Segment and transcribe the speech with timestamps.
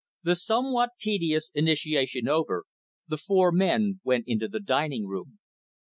[0.23, 2.63] The somewhat tedious initiation over,
[3.07, 5.37] the four men went into the dining room.